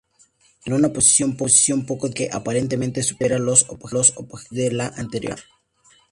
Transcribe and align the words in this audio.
Es 0.65 0.73
una 0.73 0.89
posición 0.91 1.35
poco 1.85 2.07
difundida, 2.07 2.29
que 2.31 2.35
aparentemente 2.35 3.03
supera 3.03 3.37
las 3.37 3.69
objeciones 3.69 4.47
de 4.49 4.71
la 4.71 4.87
anterior. 4.87 5.37